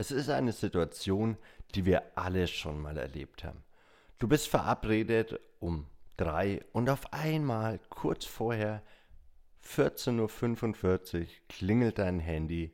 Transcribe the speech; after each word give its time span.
Es 0.00 0.10
ist 0.10 0.30
eine 0.30 0.52
Situation, 0.52 1.36
die 1.74 1.84
wir 1.84 2.16
alle 2.16 2.46
schon 2.46 2.80
mal 2.80 2.96
erlebt 2.96 3.44
haben. 3.44 3.62
Du 4.18 4.28
bist 4.28 4.48
verabredet 4.48 5.38
um 5.58 5.88
drei 6.16 6.64
und 6.72 6.88
auf 6.88 7.12
einmal 7.12 7.78
kurz 7.90 8.24
vorher 8.24 8.82
14.45 9.62 11.20
Uhr 11.20 11.26
klingelt 11.50 11.98
dein 11.98 12.18
Handy 12.18 12.72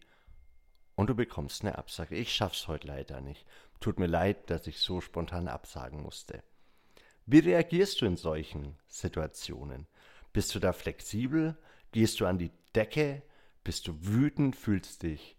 und 0.94 1.10
du 1.10 1.16
bekommst 1.16 1.62
eine 1.62 1.76
Absage. 1.76 2.14
Ich 2.14 2.32
schaff's 2.32 2.68
heute 2.68 2.86
leider 2.86 3.20
nicht. 3.20 3.44
Tut 3.80 3.98
mir 3.98 4.06
leid, 4.06 4.48
dass 4.48 4.68
ich 4.68 4.78
so 4.78 5.00
spontan 5.00 5.48
absagen 5.48 6.04
musste. 6.04 6.44
Wie 7.26 7.40
reagierst 7.40 8.02
du 8.02 8.06
in 8.06 8.16
solchen 8.16 8.76
Situationen? 8.86 9.88
Bist 10.32 10.54
du 10.54 10.60
da 10.60 10.72
flexibel? 10.72 11.56
Gehst 11.90 12.20
du 12.20 12.26
an 12.26 12.38
die 12.38 12.52
Decke? 12.76 13.22
Bist 13.64 13.88
du 13.88 13.96
wütend? 14.00 14.54
Fühlst 14.54 15.02
dich 15.02 15.36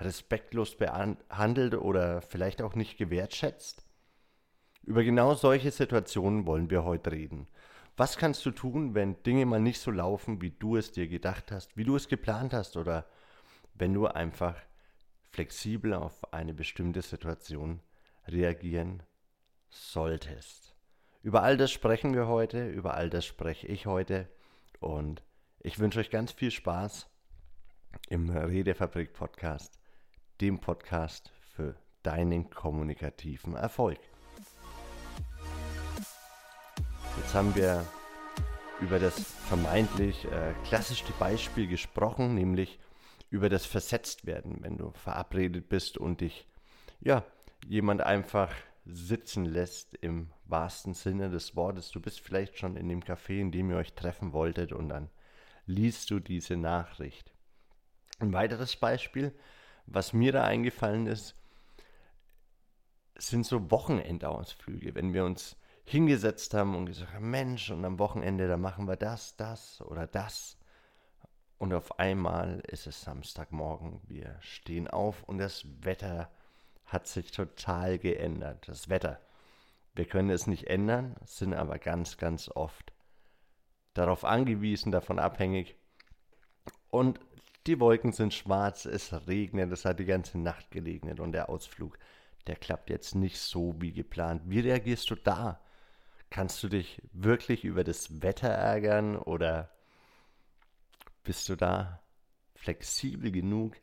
respektlos 0.00 0.76
behandelt 0.76 1.74
oder 1.74 2.22
vielleicht 2.22 2.62
auch 2.62 2.74
nicht 2.74 2.98
gewertschätzt? 2.98 3.84
Über 4.82 5.02
genau 5.04 5.34
solche 5.34 5.70
Situationen 5.70 6.46
wollen 6.46 6.70
wir 6.70 6.84
heute 6.84 7.12
reden. 7.12 7.48
Was 7.96 8.16
kannst 8.16 8.46
du 8.46 8.52
tun, 8.52 8.94
wenn 8.94 9.22
Dinge 9.24 9.44
mal 9.44 9.60
nicht 9.60 9.80
so 9.80 9.90
laufen, 9.90 10.40
wie 10.40 10.52
du 10.52 10.76
es 10.76 10.92
dir 10.92 11.08
gedacht 11.08 11.50
hast, 11.50 11.76
wie 11.76 11.84
du 11.84 11.96
es 11.96 12.08
geplant 12.08 12.52
hast 12.52 12.76
oder 12.76 13.06
wenn 13.74 13.92
du 13.92 14.06
einfach 14.06 14.54
flexibel 15.30 15.92
auf 15.94 16.32
eine 16.32 16.54
bestimmte 16.54 17.02
Situation 17.02 17.80
reagieren 18.28 19.02
solltest? 19.68 20.76
Über 21.22 21.42
all 21.42 21.56
das 21.56 21.72
sprechen 21.72 22.14
wir 22.14 22.28
heute, 22.28 22.68
über 22.68 22.94
all 22.94 23.10
das 23.10 23.26
spreche 23.26 23.66
ich 23.66 23.86
heute 23.86 24.28
und 24.78 25.24
ich 25.58 25.80
wünsche 25.80 25.98
euch 25.98 26.10
ganz 26.10 26.30
viel 26.30 26.52
Spaß 26.52 27.10
im 28.08 28.30
Redefabrik 28.30 29.12
Podcast 29.12 29.78
dem 30.40 30.60
Podcast 30.60 31.32
für 31.54 31.74
deinen 32.02 32.50
kommunikativen 32.50 33.54
Erfolg. 33.54 33.98
Jetzt 37.16 37.34
haben 37.34 37.54
wir 37.54 37.84
über 38.80 38.98
das 38.98 39.20
vermeintlich 39.20 40.24
äh, 40.26 40.54
klassische 40.64 41.12
Beispiel 41.18 41.66
gesprochen, 41.66 42.34
nämlich 42.34 42.78
über 43.30 43.48
das 43.48 43.66
Versetztwerden, 43.66 44.58
wenn 44.62 44.78
du 44.78 44.92
verabredet 44.92 45.68
bist 45.68 45.98
und 45.98 46.20
dich 46.20 46.46
ja 47.00 47.24
jemand 47.66 48.02
einfach 48.02 48.54
sitzen 48.84 49.44
lässt 49.44 49.94
im 49.96 50.30
wahrsten 50.44 50.94
Sinne 50.94 51.28
des 51.28 51.56
Wortes. 51.56 51.90
Du 51.90 52.00
bist 52.00 52.20
vielleicht 52.20 52.58
schon 52.58 52.76
in 52.76 52.88
dem 52.88 53.02
Café, 53.02 53.40
in 53.40 53.50
dem 53.50 53.70
ihr 53.70 53.76
euch 53.76 53.94
treffen 53.94 54.32
wolltet 54.32 54.72
und 54.72 54.88
dann 54.88 55.10
liest 55.66 56.10
du 56.10 56.20
diese 56.20 56.56
Nachricht. 56.56 57.34
Ein 58.20 58.32
weiteres 58.32 58.76
Beispiel 58.76 59.34
was 59.90 60.12
mir 60.12 60.32
da 60.32 60.44
eingefallen 60.44 61.06
ist, 61.06 61.34
sind 63.16 63.44
so 63.44 63.70
Wochenendausflüge, 63.70 64.94
wenn 64.94 65.12
wir 65.12 65.24
uns 65.24 65.56
hingesetzt 65.84 66.54
haben 66.54 66.76
und 66.76 66.86
gesagt 66.86 67.14
haben, 67.14 67.30
Mensch, 67.30 67.70
und 67.70 67.84
am 67.84 67.98
Wochenende, 67.98 68.46
da 68.46 68.56
machen 68.56 68.86
wir 68.86 68.96
das, 68.96 69.36
das 69.36 69.80
oder 69.82 70.06
das. 70.06 70.58
Und 71.58 71.72
auf 71.74 71.98
einmal 71.98 72.60
ist 72.68 72.86
es 72.86 73.02
Samstagmorgen, 73.02 74.00
wir 74.06 74.36
stehen 74.40 74.86
auf 74.88 75.24
und 75.24 75.38
das 75.38 75.64
Wetter 75.82 76.30
hat 76.84 77.06
sich 77.06 77.32
total 77.32 77.98
geändert. 77.98 78.68
Das 78.68 78.88
Wetter. 78.88 79.20
Wir 79.94 80.04
können 80.04 80.30
es 80.30 80.46
nicht 80.46 80.68
ändern, 80.68 81.16
sind 81.24 81.54
aber 81.54 81.78
ganz, 81.78 82.18
ganz 82.18 82.48
oft 82.48 82.92
darauf 83.94 84.24
angewiesen, 84.24 84.92
davon 84.92 85.18
abhängig. 85.18 85.74
Und 86.90 87.18
die 87.66 87.80
Wolken 87.80 88.12
sind 88.12 88.32
schwarz, 88.32 88.84
es 88.86 89.12
regnet, 89.26 89.72
es 89.72 89.84
hat 89.84 89.98
die 89.98 90.04
ganze 90.04 90.38
Nacht 90.38 90.70
geregnet 90.70 91.20
und 91.20 91.32
der 91.32 91.48
Ausflug, 91.48 91.98
der 92.46 92.56
klappt 92.56 92.90
jetzt 92.90 93.14
nicht 93.14 93.38
so 93.38 93.74
wie 93.78 93.92
geplant. 93.92 94.42
Wie 94.46 94.60
reagierst 94.60 95.10
du 95.10 95.14
da? 95.14 95.60
Kannst 96.30 96.62
du 96.62 96.68
dich 96.68 97.02
wirklich 97.12 97.64
über 97.64 97.84
das 97.84 98.22
Wetter 98.22 98.48
ärgern 98.48 99.16
oder 99.16 99.70
bist 101.24 101.48
du 101.48 101.56
da 101.56 102.02
flexibel 102.54 103.30
genug, 103.30 103.76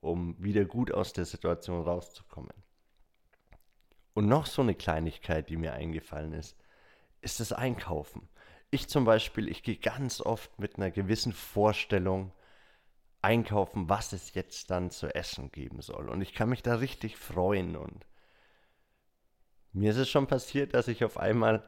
um 0.00 0.36
wieder 0.42 0.64
gut 0.64 0.92
aus 0.92 1.12
der 1.12 1.24
Situation 1.24 1.82
rauszukommen? 1.82 2.52
Und 4.12 4.26
noch 4.26 4.46
so 4.46 4.62
eine 4.62 4.74
Kleinigkeit, 4.74 5.48
die 5.48 5.56
mir 5.56 5.72
eingefallen 5.72 6.32
ist, 6.32 6.56
ist 7.20 7.40
das 7.40 7.52
Einkaufen. 7.52 8.28
Ich 8.70 8.88
zum 8.88 9.04
Beispiel, 9.04 9.48
ich 9.48 9.62
gehe 9.62 9.76
ganz 9.76 10.20
oft 10.20 10.58
mit 10.58 10.76
einer 10.76 10.90
gewissen 10.90 11.32
Vorstellung 11.32 12.32
einkaufen, 13.22 13.88
was 13.88 14.12
es 14.12 14.34
jetzt 14.34 14.70
dann 14.70 14.90
zu 14.90 15.14
essen 15.14 15.52
geben 15.52 15.82
soll. 15.82 16.08
Und 16.08 16.22
ich 16.22 16.34
kann 16.34 16.48
mich 16.48 16.62
da 16.62 16.76
richtig 16.76 17.16
freuen. 17.16 17.76
Und 17.76 18.06
mir 19.72 19.90
ist 19.90 19.98
es 19.98 20.08
schon 20.08 20.26
passiert, 20.26 20.74
dass 20.74 20.88
ich 20.88 21.04
auf 21.04 21.18
einmal 21.18 21.62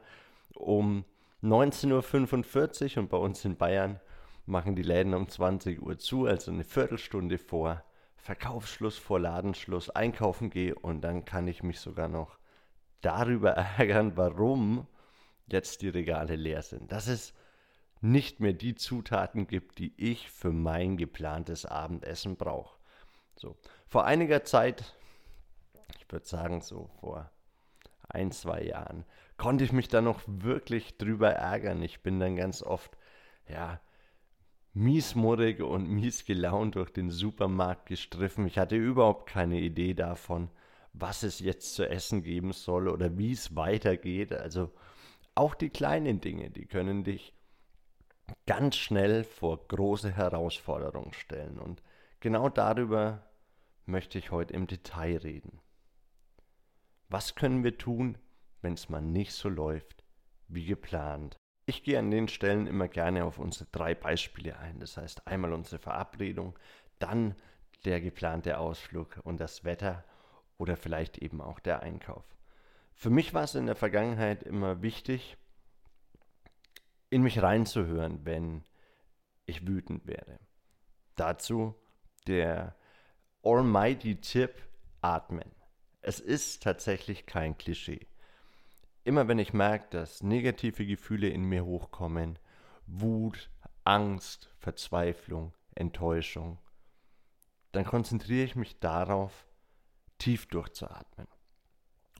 um 0.55 1.05
19.45 1.43 2.95
Uhr 2.95 3.03
und 3.03 3.09
bei 3.09 3.17
uns 3.17 3.43
in 3.45 3.57
Bayern 3.57 3.99
machen 4.45 4.75
die 4.75 4.83
Läden 4.83 5.13
um 5.13 5.27
20 5.27 5.81
Uhr 5.81 5.97
zu, 5.97 6.25
also 6.25 6.51
eine 6.51 6.63
Viertelstunde 6.63 7.37
vor 7.37 7.83
Verkaufsschluss, 8.15 8.97
vor 8.97 9.19
Ladenschluss 9.19 9.89
einkaufen 9.89 10.49
gehe 10.49 10.75
und 10.75 11.01
dann 11.01 11.25
kann 11.25 11.47
ich 11.47 11.63
mich 11.63 11.79
sogar 11.79 12.07
noch 12.07 12.37
darüber 13.01 13.51
ärgern, 13.77 14.15
warum 14.15 14.87
jetzt 15.47 15.81
die 15.81 15.89
Regale 15.89 16.35
leer 16.35 16.61
sind. 16.61 16.91
Das 16.91 17.07
ist 17.07 17.33
nicht 18.03 18.41
mehr 18.41 18.53
die 18.53 18.75
Zutaten 18.75 19.47
gibt, 19.47 19.79
die 19.79 19.93
ich 19.95 20.29
für 20.29 20.51
mein 20.51 20.97
geplantes 20.97 21.65
Abendessen 21.65 22.35
brauche. 22.35 22.77
So, 23.35 23.55
vor 23.87 24.05
einiger 24.05 24.43
Zeit, 24.43 24.93
ich 25.97 26.11
würde 26.11 26.25
sagen 26.25 26.61
so 26.61 26.89
vor 26.99 27.31
ein, 28.09 28.31
zwei 28.31 28.61
Jahren, 28.61 29.05
konnte 29.37 29.63
ich 29.63 29.71
mich 29.71 29.87
da 29.87 30.01
noch 30.01 30.21
wirklich 30.27 30.97
drüber 30.97 31.31
ärgern. 31.31 31.81
Ich 31.81 32.01
bin 32.01 32.19
dann 32.19 32.35
ganz 32.35 32.61
oft, 32.61 32.91
ja, 33.47 33.79
miesmurrig 34.73 35.61
und 35.61 35.87
mies 35.89 36.25
gelaunt 36.25 36.75
durch 36.75 36.91
den 36.91 37.09
Supermarkt 37.09 37.85
gestriffen. 37.85 38.47
Ich 38.47 38.57
hatte 38.57 38.75
überhaupt 38.75 39.29
keine 39.29 39.59
Idee 39.61 39.93
davon, 39.93 40.49
was 40.91 41.23
es 41.23 41.39
jetzt 41.39 41.75
zu 41.75 41.87
essen 41.87 42.21
geben 42.21 42.51
soll 42.51 42.89
oder 42.89 43.17
wie 43.17 43.31
es 43.31 43.55
weitergeht. 43.55 44.33
Also 44.33 44.71
auch 45.35 45.55
die 45.55 45.69
kleinen 45.69 46.19
Dinge, 46.19 46.49
die 46.49 46.65
können 46.65 47.03
dich 47.03 47.32
ganz 48.45 48.75
schnell 48.75 49.23
vor 49.23 49.67
große 49.67 50.11
Herausforderungen 50.11 51.13
stellen. 51.13 51.59
Und 51.59 51.81
genau 52.19 52.49
darüber 52.49 53.23
möchte 53.85 54.17
ich 54.17 54.31
heute 54.31 54.53
im 54.53 54.67
Detail 54.67 55.17
reden. 55.17 55.59
Was 57.09 57.35
können 57.35 57.63
wir 57.63 57.77
tun, 57.77 58.17
wenn 58.61 58.73
es 58.73 58.89
mal 58.89 59.01
nicht 59.01 59.33
so 59.33 59.49
läuft 59.49 60.03
wie 60.47 60.65
geplant? 60.65 61.37
Ich 61.65 61.83
gehe 61.83 61.99
an 61.99 62.11
den 62.11 62.27
Stellen 62.27 62.67
immer 62.67 62.87
gerne 62.87 63.23
auf 63.23 63.39
unsere 63.39 63.65
drei 63.71 63.95
Beispiele 63.95 64.57
ein. 64.57 64.79
Das 64.79 64.97
heißt 64.97 65.27
einmal 65.27 65.53
unsere 65.53 65.79
Verabredung, 65.79 66.57
dann 66.99 67.35
der 67.85 68.01
geplante 68.01 68.57
Ausflug 68.57 69.19
und 69.23 69.39
das 69.39 69.63
Wetter 69.63 70.03
oder 70.57 70.77
vielleicht 70.77 71.17
eben 71.17 71.41
auch 71.41 71.59
der 71.59 71.81
Einkauf. 71.81 72.25
Für 72.95 73.09
mich 73.09 73.33
war 73.33 73.43
es 73.43 73.55
in 73.55 73.65
der 73.65 73.75
Vergangenheit 73.75 74.43
immer 74.43 74.81
wichtig, 74.81 75.37
in 77.13 77.23
mich 77.23 77.41
reinzuhören, 77.41 78.25
wenn 78.25 78.63
ich 79.45 79.67
wütend 79.67 80.07
werde. 80.07 80.39
Dazu 81.15 81.75
der 82.27 82.75
almighty 83.43 84.19
Tipp, 84.19 84.61
atmen. 85.01 85.51
Es 86.01 86.19
ist 86.19 86.63
tatsächlich 86.63 87.25
kein 87.25 87.57
Klischee. 87.57 88.07
Immer 89.03 89.27
wenn 89.27 89.39
ich 89.39 89.53
merke, 89.53 89.87
dass 89.89 90.23
negative 90.23 90.85
Gefühle 90.85 91.27
in 91.27 91.43
mir 91.43 91.65
hochkommen, 91.65 92.39
Wut, 92.87 93.49
Angst, 93.83 94.49
Verzweiflung, 94.59 95.53
Enttäuschung, 95.75 96.57
dann 97.73 97.85
konzentriere 97.85 98.45
ich 98.45 98.55
mich 98.55 98.79
darauf, 98.79 99.45
tief 100.19 100.47
durchzuatmen. 100.47 101.27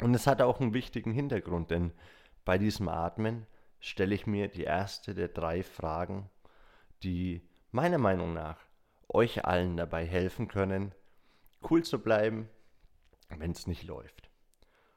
Und 0.01 0.13
es 0.13 0.27
hat 0.27 0.41
auch 0.41 0.59
einen 0.59 0.73
wichtigen 0.73 1.11
Hintergrund, 1.11 1.71
denn 1.71 1.93
bei 2.43 2.57
diesem 2.57 2.89
Atmen 2.89 3.47
stelle 3.83 4.15
ich 4.15 4.25
mir 4.25 4.47
die 4.47 4.63
erste 4.63 5.13
der 5.13 5.27
drei 5.27 5.61
Fragen, 5.61 6.29
die 7.03 7.45
meiner 7.71 7.97
Meinung 7.97 8.33
nach 8.33 8.57
euch 9.09 9.43
allen 9.43 9.75
dabei 9.75 10.05
helfen 10.05 10.47
können, 10.47 10.95
cool 11.69 11.83
zu 11.83 12.01
bleiben, 12.01 12.47
wenn 13.27 13.51
es 13.51 13.67
nicht 13.67 13.83
läuft. 13.83 14.29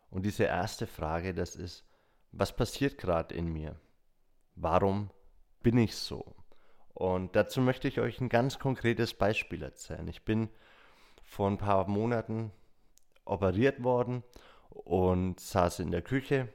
Und 0.08 0.24
diese 0.24 0.44
erste 0.44 0.86
Frage, 0.86 1.34
das 1.34 1.56
ist, 1.56 1.84
was 2.30 2.54
passiert 2.54 2.96
gerade 2.96 3.34
in 3.34 3.52
mir? 3.52 3.74
Warum 4.54 5.10
bin 5.64 5.78
ich 5.78 5.96
so? 5.96 6.36
Und 6.94 7.34
dazu 7.34 7.60
möchte 7.60 7.88
ich 7.88 7.98
euch 7.98 8.20
ein 8.20 8.28
ganz 8.28 8.60
konkretes 8.60 9.14
Beispiel 9.14 9.64
erzählen. 9.64 10.06
Ich 10.06 10.24
bin 10.24 10.48
vor 11.24 11.50
ein 11.50 11.58
paar 11.58 11.88
Monaten 11.88 12.52
operiert 13.24 13.82
worden 13.82 14.22
und 14.68 15.40
saß 15.40 15.80
in 15.80 15.90
der 15.90 16.02
Küche 16.02 16.52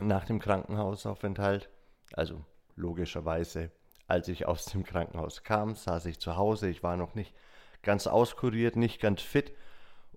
nach 0.00 0.24
dem 0.24 0.38
Krankenhausaufenthalt, 0.38 1.70
also 2.12 2.44
logischerweise, 2.76 3.70
als 4.06 4.28
ich 4.28 4.46
aus 4.46 4.66
dem 4.66 4.84
Krankenhaus 4.84 5.42
kam, 5.42 5.74
saß 5.74 6.06
ich 6.06 6.18
zu 6.18 6.36
Hause, 6.36 6.68
ich 6.68 6.82
war 6.82 6.96
noch 6.96 7.14
nicht 7.14 7.34
ganz 7.82 8.06
auskuriert, 8.06 8.76
nicht 8.76 9.00
ganz 9.00 9.22
fit 9.22 9.52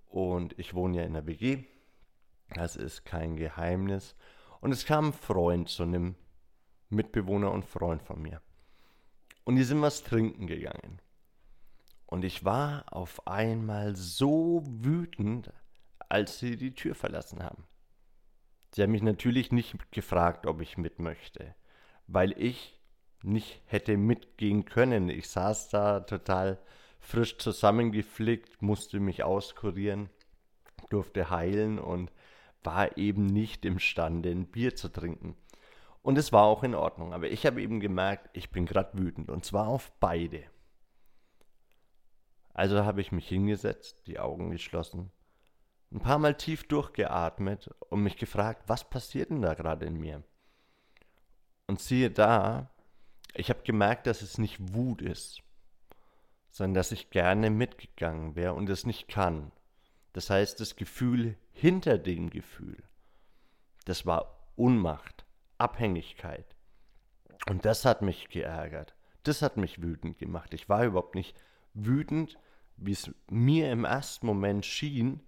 und 0.08 0.58
ich 0.58 0.74
wohne 0.74 0.98
ja 0.98 1.04
in 1.04 1.14
der 1.14 1.26
WG. 1.26 1.64
Das 2.54 2.76
ist 2.76 3.04
kein 3.04 3.36
Geheimnis. 3.36 4.14
Und 4.60 4.72
es 4.72 4.86
kam 4.86 5.08
ein 5.08 5.12
Freund 5.12 5.68
zu 5.68 5.82
einem 5.82 6.14
Mitbewohner 6.88 7.50
und 7.50 7.64
Freund 7.64 8.02
von 8.02 8.22
mir. 8.22 8.40
Und 9.44 9.56
die 9.56 9.64
sind 9.64 9.82
was 9.82 10.02
trinken 10.02 10.46
gegangen. 10.46 11.00
Und 12.06 12.24
ich 12.24 12.44
war 12.44 12.84
auf 12.92 13.26
einmal 13.26 13.96
so 13.96 14.62
wütend, 14.64 15.52
als 16.08 16.38
sie 16.38 16.56
die 16.56 16.74
Tür 16.74 16.94
verlassen 16.94 17.42
haben. 17.42 17.64
Sie 18.72 18.82
haben 18.82 18.92
mich 18.92 19.02
natürlich 19.02 19.52
nicht 19.52 19.90
gefragt, 19.92 20.46
ob 20.46 20.60
ich 20.60 20.76
mit 20.76 20.98
möchte, 20.98 21.54
weil 22.06 22.32
ich 22.40 22.78
nicht 23.22 23.62
hätte 23.66 23.96
mitgehen 23.96 24.64
können. 24.64 25.08
Ich 25.08 25.28
saß 25.28 25.68
da 25.70 26.00
total 26.00 26.58
frisch 27.00 27.38
zusammengeflickt, 27.38 28.60
musste 28.62 29.00
mich 29.00 29.22
auskurieren, 29.22 30.10
durfte 30.90 31.30
heilen 31.30 31.78
und 31.78 32.12
war 32.62 32.96
eben 32.98 33.26
nicht 33.26 33.64
imstande, 33.64 34.30
ein 34.30 34.46
Bier 34.46 34.74
zu 34.74 34.88
trinken. 34.88 35.36
Und 36.02 36.18
es 36.18 36.32
war 36.32 36.44
auch 36.44 36.62
in 36.62 36.74
Ordnung, 36.74 37.12
aber 37.12 37.30
ich 37.30 37.46
habe 37.46 37.62
eben 37.62 37.80
gemerkt, 37.80 38.30
ich 38.32 38.50
bin 38.50 38.66
gerade 38.66 38.98
wütend 38.98 39.30
und 39.30 39.44
zwar 39.44 39.68
auf 39.68 39.92
beide. 39.98 40.44
Also 42.54 42.84
habe 42.84 43.00
ich 43.00 43.12
mich 43.12 43.28
hingesetzt, 43.28 44.06
die 44.06 44.18
Augen 44.18 44.50
geschlossen, 44.50 45.10
ein 45.92 46.00
paar 46.00 46.18
Mal 46.18 46.36
tief 46.36 46.64
durchgeatmet 46.64 47.70
und 47.90 48.02
mich 48.02 48.16
gefragt, 48.16 48.64
was 48.66 48.88
passiert 48.88 49.30
denn 49.30 49.42
da 49.42 49.54
gerade 49.54 49.86
in 49.86 49.98
mir? 49.98 50.22
Und 51.66 51.80
siehe 51.80 52.10
da, 52.10 52.70
ich 53.34 53.50
habe 53.50 53.62
gemerkt, 53.62 54.06
dass 54.06 54.22
es 54.22 54.38
nicht 54.38 54.74
Wut 54.74 55.02
ist, 55.02 55.42
sondern 56.50 56.74
dass 56.74 56.92
ich 56.92 57.10
gerne 57.10 57.50
mitgegangen 57.50 58.34
wäre 58.34 58.54
und 58.54 58.68
es 58.70 58.86
nicht 58.86 59.08
kann. 59.08 59.52
Das 60.12 60.30
heißt, 60.30 60.60
das 60.60 60.76
Gefühl 60.76 61.36
hinter 61.52 61.98
dem 61.98 62.30
Gefühl, 62.30 62.82
das 63.84 64.06
war 64.06 64.50
Unmacht, 64.56 65.26
Abhängigkeit. 65.58 66.56
Und 67.48 67.64
das 67.64 67.84
hat 67.84 68.02
mich 68.02 68.28
geärgert. 68.28 68.94
Das 69.22 69.42
hat 69.42 69.56
mich 69.56 69.82
wütend 69.82 70.18
gemacht. 70.18 70.54
Ich 70.54 70.68
war 70.68 70.84
überhaupt 70.84 71.14
nicht 71.14 71.36
wütend, 71.74 72.38
wie 72.76 72.92
es 72.92 73.10
mir 73.28 73.70
im 73.70 73.84
ersten 73.84 74.26
Moment 74.26 74.64
schien, 74.64 75.20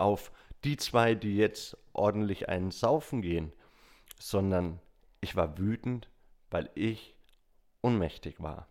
auf 0.00 0.32
die 0.64 0.76
zwei, 0.76 1.14
die 1.14 1.36
jetzt 1.36 1.76
ordentlich 1.92 2.48
einen 2.48 2.70
saufen 2.70 3.22
gehen, 3.22 3.52
sondern 4.18 4.80
ich 5.20 5.36
war 5.36 5.58
wütend, 5.58 6.10
weil 6.50 6.70
ich 6.74 7.14
ohnmächtig 7.82 8.40
war. 8.40 8.68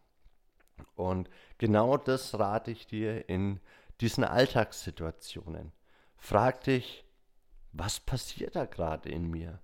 Und 0.95 1.29
genau 1.57 1.97
das 1.97 2.37
rate 2.37 2.71
ich 2.71 2.87
dir 2.87 3.27
in 3.29 3.59
diesen 4.01 4.23
Alltagssituationen. 4.23 5.71
Frag 6.17 6.63
dich, 6.63 7.05
was 7.71 7.99
passiert 7.99 8.55
da 8.55 8.65
gerade 8.65 9.09
in 9.09 9.29
mir? 9.29 9.61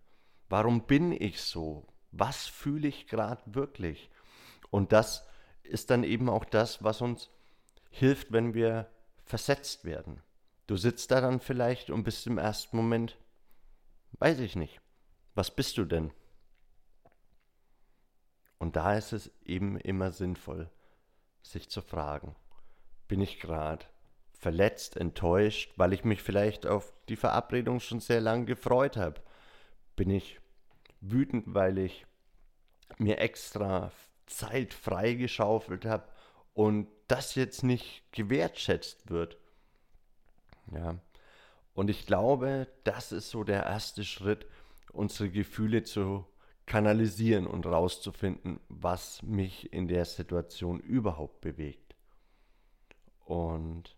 Warum 0.49 0.85
bin 0.85 1.11
ich 1.11 1.41
so? 1.41 1.87
Was 2.11 2.47
fühle 2.47 2.87
ich 2.87 3.07
gerade 3.07 3.41
wirklich? 3.45 4.09
Und 4.69 4.91
das 4.91 5.27
ist 5.63 5.89
dann 5.89 6.03
eben 6.03 6.29
auch 6.29 6.45
das, 6.45 6.83
was 6.83 7.01
uns 7.01 7.29
hilft, 7.89 8.31
wenn 8.31 8.53
wir 8.53 8.89
versetzt 9.23 9.85
werden. 9.85 10.21
Du 10.67 10.77
sitzt 10.77 11.11
da 11.11 11.21
dann 11.21 11.39
vielleicht 11.39 11.89
und 11.89 12.03
bist 12.03 12.25
im 12.25 12.37
ersten 12.37 12.75
Moment, 12.77 13.17
weiß 14.19 14.39
ich 14.39 14.55
nicht, 14.55 14.81
was 15.35 15.51
bist 15.51 15.77
du 15.77 15.85
denn? 15.85 16.11
Und 18.57 18.75
da 18.75 18.97
ist 18.97 19.13
es 19.13 19.31
eben 19.43 19.77
immer 19.77 20.11
sinnvoll, 20.11 20.71
sich 21.43 21.69
zu 21.69 21.81
fragen, 21.81 22.35
bin 23.07 23.21
ich 23.21 23.39
gerade 23.39 23.85
verletzt, 24.33 24.97
enttäuscht, 24.97 25.73
weil 25.75 25.93
ich 25.93 26.03
mich 26.03 26.21
vielleicht 26.21 26.65
auf 26.65 26.93
die 27.09 27.15
Verabredung 27.15 27.79
schon 27.79 27.99
sehr 27.99 28.21
lange 28.21 28.45
gefreut 28.45 28.97
habe? 28.97 29.21
Bin 29.95 30.09
ich 30.09 30.39
wütend, 30.99 31.53
weil 31.53 31.77
ich 31.77 32.05
mir 32.97 33.19
extra 33.19 33.91
Zeit 34.25 34.73
freigeschaufelt 34.73 35.85
habe 35.85 36.07
und 36.53 36.87
das 37.07 37.35
jetzt 37.35 37.63
nicht 37.63 38.03
gewertschätzt 38.11 39.09
wird? 39.09 39.37
Ja. 40.71 40.99
Und 41.73 41.89
ich 41.89 42.05
glaube, 42.05 42.67
das 42.83 43.11
ist 43.11 43.29
so 43.29 43.43
der 43.43 43.63
erste 43.63 44.03
Schritt, 44.03 44.45
unsere 44.93 45.29
Gefühle 45.29 45.83
zu 45.83 46.25
kanalisieren 46.65 47.45
und 47.45 47.65
rauszufinden, 47.65 48.59
was 48.69 49.21
mich 49.21 49.71
in 49.73 49.87
der 49.87 50.05
Situation 50.05 50.79
überhaupt 50.79 51.41
bewegt. 51.41 51.95
Und 53.25 53.95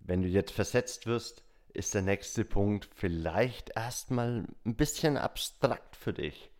wenn 0.00 0.22
du 0.22 0.28
jetzt 0.28 0.52
versetzt 0.52 1.06
wirst, 1.06 1.42
ist 1.74 1.94
der 1.94 2.02
nächste 2.02 2.44
Punkt 2.44 2.88
vielleicht 2.94 3.70
erstmal 3.76 4.46
ein 4.64 4.76
bisschen 4.76 5.16
abstrakt 5.18 5.96
für 5.96 6.12
dich. 6.12 6.50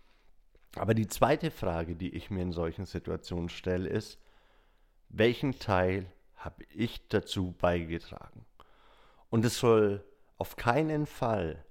Aber 0.75 0.93
die 0.93 1.07
zweite 1.07 1.51
Frage, 1.51 1.97
die 1.97 2.15
ich 2.15 2.31
mir 2.31 2.43
in 2.43 2.53
solchen 2.53 2.85
Situationen 2.85 3.49
stelle, 3.49 3.89
ist, 3.89 4.19
welchen 5.09 5.59
Teil 5.59 6.13
habe 6.37 6.65
ich 6.75 7.09
dazu 7.09 7.55
beigetragen? 7.59 8.45
Und 9.31 9.45
es 9.45 9.59
soll 9.59 10.05
auf 10.39 10.57
keinen 10.57 11.07
Fall 11.07 11.65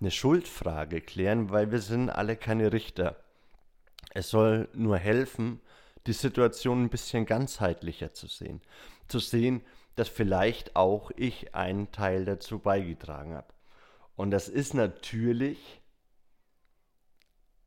eine 0.00 0.10
Schuldfrage 0.10 1.00
klären, 1.00 1.50
weil 1.50 1.70
wir 1.70 1.80
sind 1.80 2.10
alle 2.10 2.36
keine 2.36 2.72
Richter. 2.72 3.16
Es 4.14 4.30
soll 4.30 4.68
nur 4.74 4.98
helfen, 4.98 5.60
die 6.06 6.12
Situation 6.12 6.84
ein 6.84 6.90
bisschen 6.90 7.26
ganzheitlicher 7.26 8.12
zu 8.12 8.26
sehen. 8.26 8.60
Zu 9.08 9.20
sehen, 9.20 9.62
dass 9.94 10.08
vielleicht 10.08 10.76
auch 10.76 11.10
ich 11.16 11.54
einen 11.54 11.92
Teil 11.92 12.24
dazu 12.24 12.58
beigetragen 12.58 13.34
habe. 13.34 13.52
Und 14.16 14.30
das 14.30 14.48
ist 14.48 14.74
natürlich, 14.74 15.80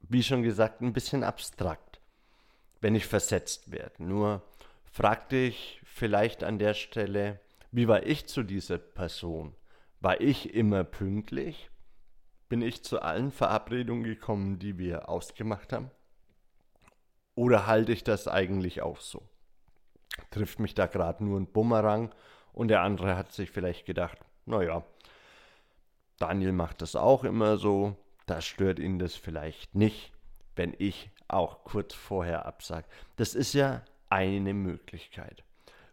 wie 0.01 0.23
schon 0.23 0.43
gesagt, 0.43 0.81
ein 0.81 0.93
bisschen 0.93 1.23
abstrakt, 1.23 1.99
wenn 2.81 2.95
ich 2.95 3.05
versetzt 3.05 3.71
werde. 3.71 4.03
Nur 4.03 4.41
frag 4.91 5.29
dich 5.29 5.81
vielleicht 5.95 6.43
an 6.43 6.59
der 6.59 6.73
Stelle, 6.73 7.39
wie 7.71 7.87
war 7.87 8.05
ich 8.05 8.27
zu 8.27 8.43
dieser 8.43 8.77
Person? 8.77 9.55
War 10.01 10.19
ich 10.19 10.53
immer 10.53 10.83
pünktlich? 10.83 11.69
Bin 12.49 12.61
ich 12.61 12.83
zu 12.83 13.01
allen 13.01 13.31
Verabredungen 13.31 14.03
gekommen, 14.03 14.59
die 14.59 14.77
wir 14.77 15.07
ausgemacht 15.07 15.71
haben? 15.71 15.89
Oder 17.33 17.65
halte 17.65 17.93
ich 17.93 18.03
das 18.03 18.27
eigentlich 18.27 18.81
auch 18.81 18.99
so? 18.99 19.23
Trifft 20.31 20.59
mich 20.59 20.73
da 20.73 20.85
gerade 20.87 21.23
nur 21.23 21.39
ein 21.39 21.47
Bumerang 21.47 22.13
und 22.51 22.67
der 22.67 22.81
andere 22.81 23.15
hat 23.15 23.31
sich 23.31 23.49
vielleicht 23.49 23.85
gedacht, 23.85 24.17
naja, 24.45 24.83
Daniel 26.19 26.51
macht 26.51 26.81
das 26.81 26.97
auch 26.97 27.23
immer 27.23 27.55
so, 27.55 27.95
da 28.25 28.41
stört 28.41 28.79
ihn 28.79 28.99
das 28.99 29.15
vielleicht 29.15 29.75
nicht, 29.75 30.11
wenn 30.57 30.75
ich 30.77 31.09
auch 31.29 31.63
kurz 31.63 31.93
vorher 31.93 32.45
absage. 32.45 32.85
Das 33.15 33.33
ist 33.33 33.53
ja 33.53 33.81
eine 34.09 34.53
Möglichkeit. 34.53 35.44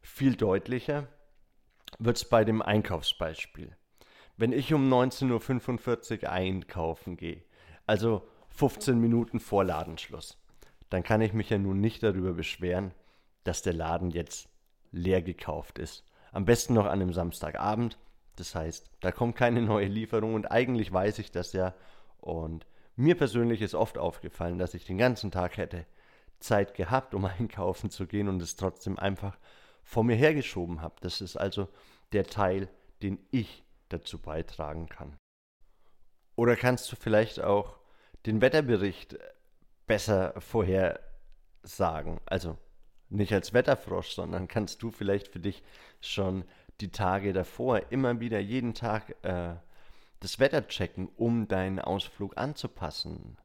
Viel 0.02 0.36
deutlicher 0.36 1.08
wird 1.98 2.16
es 2.16 2.28
bei 2.28 2.44
dem 2.44 2.60
Einkaufsbeispiel. 2.60 3.76
Wenn 4.36 4.52
ich 4.52 4.74
um 4.74 4.92
19.45 4.92 6.24
Uhr 6.24 6.30
einkaufen 6.30 7.16
gehe, 7.16 7.42
also 7.86 8.26
15 8.50 8.98
Minuten 8.98 9.40
vor 9.40 9.64
Ladenschluss, 9.64 10.38
dann 10.90 11.02
kann 11.02 11.20
ich 11.20 11.32
mich 11.32 11.50
ja 11.50 11.58
nun 11.58 11.80
nicht 11.80 12.02
darüber 12.02 12.32
beschweren, 12.32 12.92
dass 13.44 13.62
der 13.62 13.72
Laden 13.72 14.10
jetzt 14.10 14.48
leer 14.90 15.22
gekauft 15.22 15.78
ist. 15.78 16.04
Am 16.32 16.44
besten 16.44 16.74
noch 16.74 16.86
an 16.86 16.92
einem 16.92 17.12
Samstagabend. 17.12 17.98
Das 18.36 18.54
heißt, 18.54 18.90
da 19.00 19.12
kommt 19.12 19.36
keine 19.36 19.62
neue 19.62 19.86
Lieferung 19.86 20.34
und 20.34 20.50
eigentlich 20.50 20.92
weiß 20.92 21.18
ich 21.18 21.30
das 21.30 21.52
ja. 21.52 21.74
Und 22.20 22.66
mir 22.96 23.16
persönlich 23.16 23.62
ist 23.62 23.74
oft 23.74 23.98
aufgefallen, 23.98 24.58
dass 24.58 24.74
ich 24.74 24.84
den 24.84 24.98
ganzen 24.98 25.30
Tag 25.30 25.56
hätte 25.56 25.86
Zeit 26.40 26.74
gehabt, 26.74 27.14
um 27.14 27.24
einkaufen 27.38 27.90
zu 27.90 28.06
gehen 28.06 28.28
und 28.28 28.42
es 28.42 28.56
trotzdem 28.56 28.98
einfach 28.98 29.38
vor 29.82 30.04
mir 30.04 30.16
hergeschoben 30.16 30.80
habe. 30.80 30.96
Das 31.00 31.20
ist 31.20 31.36
also 31.36 31.68
der 32.12 32.24
Teil, 32.24 32.68
den 33.02 33.18
ich 33.30 33.64
dazu 33.88 34.18
beitragen 34.18 34.88
kann. 34.88 35.16
Oder 36.36 36.56
kannst 36.56 36.90
du 36.90 36.96
vielleicht 36.96 37.40
auch 37.40 37.78
den 38.26 38.40
Wetterbericht 38.40 39.18
besser 39.86 40.34
vorhersagen? 40.40 42.20
Also 42.26 42.56
nicht 43.10 43.32
als 43.32 43.52
Wetterfrosch, 43.52 44.12
sondern 44.14 44.48
kannst 44.48 44.82
du 44.82 44.90
vielleicht 44.90 45.28
für 45.28 45.40
dich 45.40 45.62
schon 46.00 46.44
die 46.80 46.90
Tage 46.90 47.32
davor 47.32 47.92
immer 47.92 48.20
wieder 48.20 48.40
jeden 48.40 48.74
Tag 48.74 49.14
äh, 49.22 49.54
das 50.20 50.38
Wetter 50.38 50.66
checken, 50.66 51.08
um 51.16 51.48
deinen 51.48 51.78
Ausflug 51.78 52.36
anzupassen. 52.38 53.36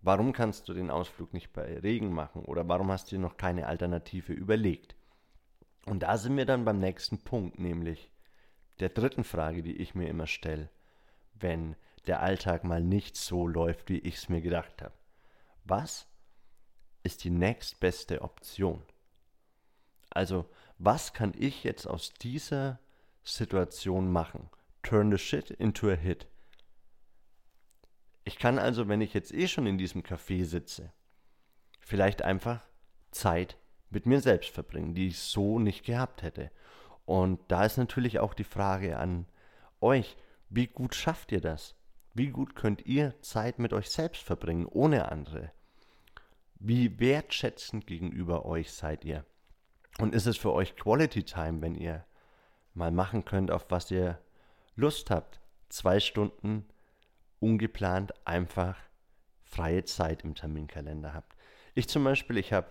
Warum 0.00 0.32
kannst 0.32 0.68
du 0.68 0.74
den 0.74 0.90
Ausflug 0.90 1.32
nicht 1.32 1.52
bei 1.52 1.78
Regen 1.78 2.12
machen 2.12 2.44
oder 2.44 2.68
warum 2.68 2.90
hast 2.90 3.10
du 3.10 3.16
dir 3.16 3.22
noch 3.22 3.36
keine 3.36 3.66
Alternative 3.66 4.32
überlegt? 4.32 4.95
Und 5.86 6.00
da 6.00 6.18
sind 6.18 6.36
wir 6.36 6.44
dann 6.46 6.64
beim 6.64 6.78
nächsten 6.78 7.18
Punkt, 7.18 7.58
nämlich 7.58 8.10
der 8.80 8.90
dritten 8.90 9.24
Frage, 9.24 9.62
die 9.62 9.76
ich 9.76 9.94
mir 9.94 10.08
immer 10.08 10.26
stelle, 10.26 10.68
wenn 11.32 11.76
der 12.06 12.20
Alltag 12.22 12.64
mal 12.64 12.82
nicht 12.82 13.16
so 13.16 13.46
läuft, 13.46 13.88
wie 13.88 13.98
ich 13.98 14.16
es 14.16 14.28
mir 14.28 14.42
gedacht 14.42 14.82
habe. 14.82 14.94
Was 15.64 16.06
ist 17.02 17.24
die 17.24 17.30
nächstbeste 17.30 18.22
Option? 18.22 18.82
Also, 20.10 20.50
was 20.78 21.14
kann 21.14 21.32
ich 21.38 21.64
jetzt 21.64 21.86
aus 21.86 22.12
dieser 22.14 22.78
Situation 23.26 24.10
machen. 24.10 24.48
Turn 24.82 25.10
the 25.10 25.18
shit 25.18 25.50
into 25.50 25.90
a 25.90 25.94
hit. 25.94 26.26
Ich 28.24 28.38
kann 28.38 28.58
also, 28.58 28.88
wenn 28.88 29.00
ich 29.00 29.14
jetzt 29.14 29.34
eh 29.34 29.48
schon 29.48 29.66
in 29.66 29.78
diesem 29.78 30.02
Café 30.02 30.44
sitze, 30.44 30.92
vielleicht 31.80 32.22
einfach 32.22 32.64
Zeit 33.10 33.56
mit 33.90 34.06
mir 34.06 34.20
selbst 34.20 34.50
verbringen, 34.50 34.94
die 34.94 35.08
ich 35.08 35.18
so 35.18 35.58
nicht 35.58 35.84
gehabt 35.84 36.22
hätte. 36.22 36.50
Und 37.04 37.40
da 37.48 37.64
ist 37.64 37.76
natürlich 37.76 38.18
auch 38.18 38.34
die 38.34 38.44
Frage 38.44 38.98
an 38.98 39.26
euch, 39.80 40.16
wie 40.48 40.66
gut 40.66 40.94
schafft 40.94 41.32
ihr 41.32 41.40
das? 41.40 41.74
Wie 42.14 42.28
gut 42.28 42.56
könnt 42.56 42.86
ihr 42.86 43.20
Zeit 43.20 43.58
mit 43.58 43.72
euch 43.72 43.90
selbst 43.90 44.22
verbringen, 44.22 44.66
ohne 44.66 45.10
andere? 45.10 45.52
Wie 46.58 46.98
wertschätzend 46.98 47.86
gegenüber 47.86 48.46
euch 48.46 48.72
seid 48.72 49.04
ihr? 49.04 49.24
Und 49.98 50.14
ist 50.14 50.26
es 50.26 50.36
für 50.36 50.52
euch 50.52 50.76
Quality 50.76 51.24
Time, 51.24 51.62
wenn 51.62 51.74
ihr 51.74 52.04
mal 52.74 52.90
machen 52.90 53.24
könnt, 53.24 53.50
auf 53.50 53.66
was 53.70 53.90
ihr 53.90 54.18
Lust 54.74 55.10
habt? 55.10 55.40
Zwei 55.68 56.00
Stunden 56.00 56.66
ungeplant 57.40 58.14
einfach 58.26 58.76
freie 59.42 59.84
Zeit 59.84 60.24
im 60.24 60.34
Terminkalender 60.34 61.14
habt. 61.14 61.36
Ich 61.74 61.88
zum 61.88 62.04
Beispiel, 62.04 62.38
ich 62.38 62.52
habe 62.52 62.66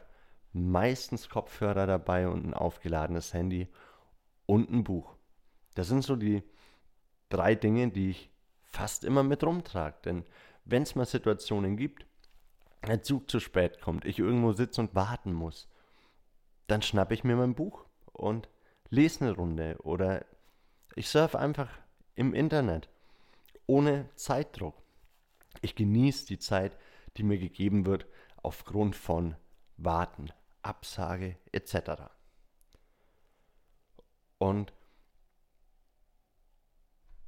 meistens 0.55 1.29
Kopfhörer 1.29 1.85
dabei 1.85 2.27
und 2.27 2.45
ein 2.45 2.53
aufgeladenes 2.53 3.33
Handy 3.33 3.67
und 4.45 4.71
ein 4.71 4.83
Buch. 4.83 5.15
Das 5.75 5.87
sind 5.87 6.03
so 6.03 6.15
die 6.15 6.43
drei 7.29 7.55
Dinge, 7.55 7.89
die 7.89 8.11
ich 8.11 8.31
fast 8.63 9.03
immer 9.03 9.23
mit 9.23 9.43
rumtrage. 9.43 9.97
Denn 10.05 10.23
wenn 10.63 10.83
es 10.83 10.95
mal 10.95 11.05
Situationen 11.05 11.75
gibt, 11.75 12.05
der 12.87 13.03
Zug 13.03 13.29
zu 13.29 13.39
spät 13.39 13.81
kommt, 13.81 14.05
ich 14.05 14.19
irgendwo 14.19 14.53
sitze 14.53 14.79
und 14.79 14.95
warten 14.95 15.33
muss, 15.33 15.67
dann 16.67 16.81
schnappe 16.81 17.13
ich 17.13 17.23
mir 17.23 17.35
mein 17.35 17.55
Buch 17.55 17.85
und 18.13 18.47
lese 18.89 19.25
eine 19.25 19.35
Runde 19.35 19.77
oder 19.83 20.25
ich 20.95 21.09
surfe 21.09 21.37
einfach 21.37 21.69
im 22.15 22.33
Internet 22.33 22.87
ohne 23.67 24.09
Zeitdruck. 24.15 24.75
Ich 25.61 25.75
genieße 25.75 26.27
die 26.27 26.39
Zeit, 26.39 26.77
die 27.17 27.23
mir 27.23 27.37
gegeben 27.37 27.85
wird 27.85 28.05
aufgrund 28.41 28.95
von 28.95 29.35
Warten, 29.77 30.31
Absage 30.65 31.37
etc. 31.51 32.09
Und 34.37 34.73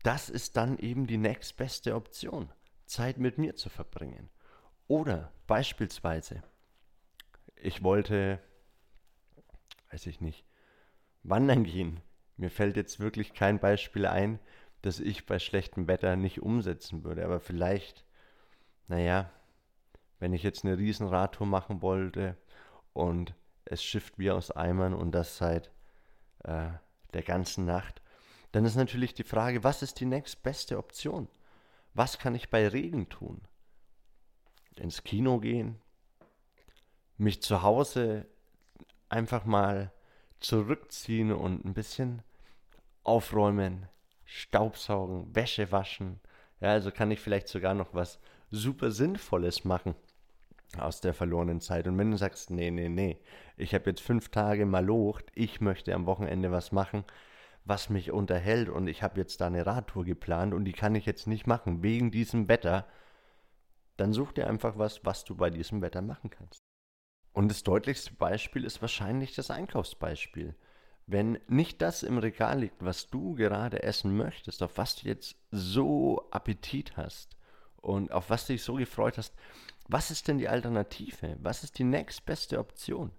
das 0.04 0.30
ist 0.30 0.58
dann 0.58 0.78
eben 0.78 1.08
die 1.08 1.18
nächstbeste 1.18 1.96
Option, 1.96 2.52
Zeit 2.86 3.18
mit 3.18 3.38
mir 3.38 3.56
zu 3.56 3.70
verbringen. 3.70 4.30
Oder 4.88 5.32
beispielsweise, 5.48 6.44
ich 7.56 7.84
wollte, 7.84 8.42
weiß 9.92 10.08
ich 10.08 10.22
nicht, 10.22 10.46
wandern 11.24 11.64
gehen. 11.64 12.02
Mir 12.38 12.50
fällt 12.50 12.78
jetzt 12.78 13.00
wirklich 13.00 13.34
kein 13.34 13.60
Beispiel 13.60 14.06
ein, 14.06 14.40
das 14.82 15.00
ich 15.00 15.26
bei 15.26 15.40
schlechtem 15.40 15.88
Wetter 15.88 16.16
nicht 16.16 16.42
umsetzen 16.42 17.04
würde. 17.04 17.26
Aber 17.26 17.40
vielleicht, 17.40 18.06
naja, 18.88 19.30
wenn 20.20 20.34
ich 20.34 20.44
jetzt 20.44 20.64
eine 20.64 20.78
Riesenradtour 20.78 21.48
machen 21.48 21.82
wollte 21.82 22.38
und 22.98 23.36
es 23.66 23.84
schifft 23.84 24.18
wie 24.18 24.32
aus 24.32 24.50
Eimern 24.50 24.96
und 24.96 25.12
das 25.12 25.38
seit 25.38 25.72
äh, 26.44 26.70
der 27.14 27.22
ganzen 27.22 27.66
Nacht, 27.66 28.02
dann 28.52 28.66
ist 28.66 28.76
natürlich 28.76 29.14
die 29.14 29.24
Frage, 29.24 29.64
was 29.64 29.84
ist 29.84 30.00
die 30.00 30.06
nächstbeste 30.06 30.80
Option? 30.80 31.28
Was 31.94 32.18
kann 32.18 32.34
ich 32.34 32.50
bei 32.50 32.68
Regen 32.68 33.08
tun? 33.08 33.42
Ins 34.76 35.04
Kino 35.04 35.40
gehen? 35.40 35.80
Mich 37.18 37.44
zu 37.44 37.62
Hause 37.62 38.26
einfach 39.10 39.46
mal 39.46 39.92
zurückziehen 40.40 41.32
und 41.32 41.66
ein 41.66 41.76
bisschen 41.76 42.24
aufräumen, 43.04 43.88
Staubsaugen, 44.26 45.36
Wäsche 45.36 45.72
waschen. 45.72 46.20
Ja, 46.62 46.70
also 46.70 46.92
kann 46.92 47.12
ich 47.12 47.20
vielleicht 47.20 47.48
sogar 47.48 47.76
noch 47.76 47.94
was 47.94 48.20
super 48.50 48.90
Sinnvolles 48.90 49.66
machen 49.66 49.94
aus 50.78 51.02
der 51.02 51.14
verlorenen 51.14 51.62
Zeit. 51.62 51.88
Und 51.88 51.98
wenn 51.98 52.12
du 52.12 52.18
sagst, 52.18 52.50
nee, 52.50 52.72
nee, 52.72 52.90
nee, 52.90 53.20
ich 53.56 53.74
habe 53.74 53.90
jetzt 53.90 54.02
fünf 54.02 54.30
Tage 54.30 54.66
malocht, 54.66 55.26
ich 55.34 55.62
möchte 55.62 55.94
am 55.94 56.06
Wochenende 56.06 56.52
was 56.52 56.72
machen, 56.72 57.06
was 57.64 57.90
mich 57.90 58.12
unterhält 58.12 58.70
und 58.70 58.88
ich 58.88 59.04
habe 59.04 59.20
jetzt 59.20 59.42
da 59.42 59.48
eine 59.48 59.66
Radtour 59.66 60.06
geplant 60.06 60.54
und 60.54 60.66
die 60.66 60.74
kann 60.74 60.96
ich 60.96 61.06
jetzt 61.06 61.28
nicht 61.28 61.48
machen 61.48 61.84
wegen 61.84 62.12
diesem 62.12 62.48
Wetter, 62.48 62.86
dann 63.98 64.14
such 64.14 64.34
dir 64.34 64.48
einfach 64.48 64.78
was, 64.78 65.04
was 65.06 65.26
du 65.26 65.36
bei 65.36 65.50
diesem 65.50 65.82
Wetter 65.82 66.02
machen 66.02 66.30
kannst. 66.30 66.60
Und 67.34 67.50
das 67.50 67.64
deutlichste 67.64 68.14
Beispiel 68.14 68.64
ist 68.64 68.82
wahrscheinlich 68.82 69.36
das 69.36 69.52
Einkaufsbeispiel. 69.52 70.56
Wenn 71.06 71.40
nicht 71.48 71.82
das 71.82 72.04
im 72.04 72.18
Regal 72.18 72.60
liegt, 72.60 72.84
was 72.84 73.10
du 73.10 73.36
gerade 73.36 73.84
essen 73.84 74.16
möchtest, 74.16 74.62
auf 74.62 74.78
was 74.78 74.98
du 74.98 75.08
jetzt 75.08 75.36
so 75.52 76.28
Appetit 76.32 76.98
hast 76.98 77.37
und 77.82 78.12
auf 78.12 78.30
was 78.30 78.46
du 78.46 78.54
dich 78.54 78.64
so 78.64 78.76
gefreut 78.76 79.18
hast, 79.18 79.34
was 79.88 80.12
ist 80.12 80.28
denn 80.28 80.38
die 80.38 80.50
Alternative? 80.50 81.38
Was 81.40 81.64
ist 81.64 81.80
die 81.80 81.84
nächstbeste 81.84 82.60
Option? 82.60 83.12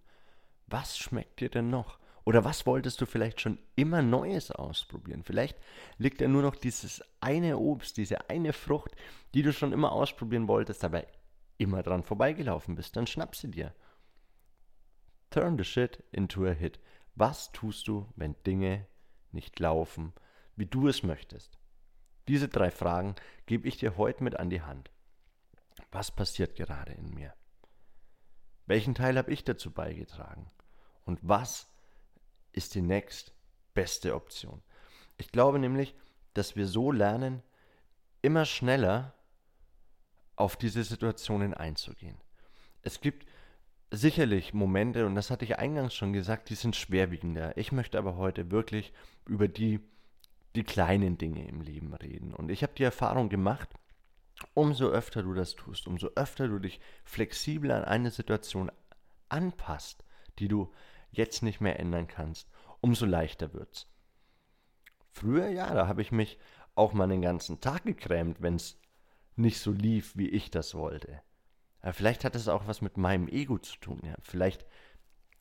Was 0.66 0.98
schmeckt 0.98 1.40
dir 1.40 1.48
denn 1.48 1.70
noch? 1.70 1.98
Oder 2.24 2.44
was 2.44 2.66
wolltest 2.66 3.00
du 3.00 3.06
vielleicht 3.06 3.40
schon 3.40 3.58
immer 3.74 4.02
Neues 4.02 4.50
ausprobieren? 4.50 5.22
Vielleicht 5.22 5.56
liegt 5.96 6.20
ja 6.20 6.28
nur 6.28 6.42
noch 6.42 6.56
dieses 6.56 7.02
eine 7.20 7.56
Obst, 7.56 7.96
diese 7.96 8.28
eine 8.28 8.52
Frucht, 8.52 8.94
die 9.32 9.42
du 9.42 9.50
schon 9.50 9.72
immer 9.72 9.92
ausprobieren 9.92 10.46
wolltest, 10.46 10.84
aber 10.84 11.06
immer 11.56 11.82
dran 11.82 12.02
vorbeigelaufen 12.02 12.74
bist. 12.74 12.96
Dann 12.96 13.06
schnapp 13.06 13.34
sie 13.34 13.50
dir. 13.50 13.74
Turn 15.30 15.56
the 15.56 15.64
shit 15.64 16.02
into 16.12 16.46
a 16.46 16.50
hit. 16.50 16.78
Was 17.14 17.50
tust 17.52 17.88
du, 17.88 18.06
wenn 18.14 18.36
Dinge 18.46 18.86
nicht 19.32 19.58
laufen, 19.58 20.12
wie 20.54 20.66
du 20.66 20.86
es 20.88 21.02
möchtest? 21.02 21.57
Diese 22.28 22.48
drei 22.48 22.70
Fragen 22.70 23.14
gebe 23.46 23.66
ich 23.66 23.78
dir 23.78 23.96
heute 23.96 24.22
mit 24.22 24.36
an 24.38 24.50
die 24.50 24.62
Hand. 24.62 24.90
Was 25.90 26.10
passiert 26.10 26.54
gerade 26.56 26.92
in 26.92 27.14
mir? 27.14 27.34
Welchen 28.66 28.94
Teil 28.94 29.16
habe 29.16 29.32
ich 29.32 29.44
dazu 29.44 29.70
beigetragen? 29.70 30.50
Und 31.04 31.18
was 31.22 31.70
ist 32.52 32.74
die 32.74 32.82
nächst 32.82 33.32
beste 33.72 34.14
Option? 34.14 34.62
Ich 35.16 35.32
glaube 35.32 35.58
nämlich, 35.58 35.94
dass 36.34 36.54
wir 36.54 36.66
so 36.66 36.92
lernen, 36.92 37.42
immer 38.20 38.44
schneller 38.44 39.14
auf 40.36 40.56
diese 40.56 40.84
Situationen 40.84 41.54
einzugehen. 41.54 42.20
Es 42.82 43.00
gibt 43.00 43.26
sicherlich 43.90 44.52
Momente, 44.52 45.06
und 45.06 45.14
das 45.14 45.30
hatte 45.30 45.46
ich 45.46 45.58
eingangs 45.58 45.94
schon 45.94 46.12
gesagt, 46.12 46.50
die 46.50 46.54
sind 46.54 46.76
schwerwiegender. 46.76 47.56
Ich 47.56 47.72
möchte 47.72 47.96
aber 47.96 48.16
heute 48.16 48.50
wirklich 48.50 48.92
über 49.26 49.48
die, 49.48 49.80
die 50.54 50.64
kleinen 50.64 51.18
Dinge 51.18 51.46
im 51.46 51.60
Leben 51.60 51.94
reden. 51.94 52.34
Und 52.34 52.50
ich 52.50 52.62
habe 52.62 52.74
die 52.74 52.84
Erfahrung 52.84 53.28
gemacht, 53.28 53.68
umso 54.54 54.88
öfter 54.88 55.22
du 55.22 55.34
das 55.34 55.54
tust, 55.54 55.86
umso 55.86 56.08
öfter 56.14 56.48
du 56.48 56.58
dich 56.58 56.80
flexibel 57.04 57.70
an 57.70 57.84
eine 57.84 58.10
Situation 58.10 58.70
anpasst, 59.28 60.04
die 60.38 60.48
du 60.48 60.72
jetzt 61.10 61.42
nicht 61.42 61.60
mehr 61.60 61.78
ändern 61.78 62.06
kannst, 62.06 62.50
umso 62.80 63.06
leichter 63.06 63.52
wird's. 63.52 63.86
Früher, 65.10 65.48
ja, 65.48 65.72
da 65.74 65.88
habe 65.88 66.02
ich 66.02 66.12
mich 66.12 66.38
auch 66.74 66.92
mal 66.92 67.08
den 67.08 67.22
ganzen 67.22 67.60
Tag 67.60 67.84
gekrämt, 67.84 68.40
wenn 68.40 68.54
es 68.54 68.80
nicht 69.36 69.58
so 69.58 69.72
lief, 69.72 70.16
wie 70.16 70.28
ich 70.28 70.50
das 70.50 70.74
wollte. 70.74 71.20
Aber 71.80 71.92
vielleicht 71.92 72.24
hat 72.24 72.34
es 72.34 72.48
auch 72.48 72.66
was 72.66 72.82
mit 72.82 72.96
meinem 72.96 73.28
Ego 73.28 73.58
zu 73.58 73.76
tun. 73.78 74.00
Ja. 74.04 74.14
Vielleicht 74.22 74.64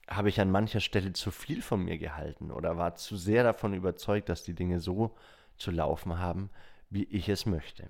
habe 0.07 0.29
ich 0.29 0.39
an 0.39 0.51
mancher 0.51 0.79
Stelle 0.79 1.13
zu 1.13 1.31
viel 1.31 1.61
von 1.61 1.83
mir 1.83 1.97
gehalten 1.97 2.51
oder 2.51 2.77
war 2.77 2.95
zu 2.95 3.17
sehr 3.17 3.43
davon 3.43 3.73
überzeugt, 3.73 4.29
dass 4.29 4.43
die 4.43 4.55
Dinge 4.55 4.79
so 4.79 5.15
zu 5.57 5.71
laufen 5.71 6.17
haben, 6.17 6.49
wie 6.89 7.03
ich 7.05 7.29
es 7.29 7.45
möchte. 7.45 7.89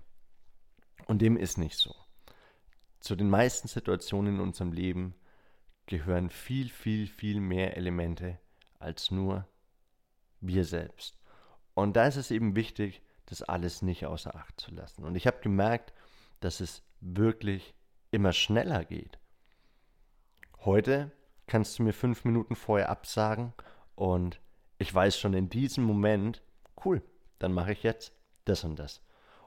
Und 1.06 1.22
dem 1.22 1.38
ist 1.38 1.58
nicht 1.58 1.78
so. 1.78 1.96
Zu 3.00 3.16
den 3.16 3.30
meisten 3.30 3.68
Situationen 3.68 4.36
in 4.36 4.42
unserem 4.42 4.72
Leben 4.72 5.16
gehören 5.86 6.30
viel, 6.30 6.70
viel, 6.70 7.08
viel 7.08 7.40
mehr 7.40 7.78
Elemente 7.78 8.40
als 8.80 9.12
nur 9.12 9.48
wir 10.42 10.66
selbst. 10.66 11.18
Und 11.74 11.96
da 11.96 12.08
ist 12.08 12.16
es 12.16 12.32
eben 12.32 12.56
wichtig, 12.56 13.02
das 13.28 13.44
alles 13.44 13.82
nicht 13.82 14.06
außer 14.06 14.36
Acht 14.36 14.60
zu 14.60 14.72
lassen. 14.72 15.04
Und 15.04 15.16
ich 15.16 15.28
habe 15.28 15.40
gemerkt, 15.42 15.94
dass 16.40 16.60
es 16.60 16.84
wirklich 17.00 17.76
immer 18.12 18.34
schneller 18.34 18.84
geht. 18.84 19.20
Heute 20.60 21.12
kannst 21.48 21.80
du 21.80 21.84
mir 21.84 21.94
fünf 21.94 22.26
Minuten 22.26 22.56
vorher 22.56 22.90
absagen 22.90 23.54
und 23.96 24.40
ich 24.78 24.94
weiß 24.94 25.18
schon 25.18 25.34
in 25.34 25.50
diesem 25.50 25.84
Moment, 25.84 26.44
cool, 26.86 27.02
dann 27.40 27.54
mache 27.54 27.72
ich 27.72 27.84
jetzt 27.84 28.14
das 28.46 28.64
und 28.64 28.78
das. 28.78 29.02